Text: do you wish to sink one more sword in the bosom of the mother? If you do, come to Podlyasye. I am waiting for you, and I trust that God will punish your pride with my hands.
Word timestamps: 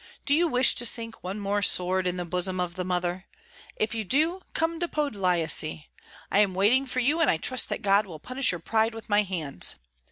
do 0.25 0.33
you 0.33 0.47
wish 0.47 0.73
to 0.73 0.83
sink 0.83 1.23
one 1.23 1.39
more 1.39 1.61
sword 1.61 2.07
in 2.07 2.17
the 2.17 2.25
bosom 2.25 2.59
of 2.59 2.73
the 2.73 2.83
mother? 2.83 3.25
If 3.75 3.93
you 3.93 4.03
do, 4.03 4.41
come 4.55 4.79
to 4.79 4.87
Podlyasye. 4.87 5.89
I 6.31 6.39
am 6.39 6.55
waiting 6.55 6.87
for 6.87 7.01
you, 7.01 7.19
and 7.21 7.29
I 7.29 7.37
trust 7.37 7.69
that 7.69 7.83
God 7.83 8.07
will 8.07 8.17
punish 8.17 8.51
your 8.51 8.61
pride 8.61 8.95
with 8.95 9.09
my 9.11 9.21
hands. 9.21 9.75